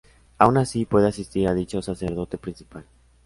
[0.39, 2.85] Aun así pueda asistir a dicho sacerdote principal.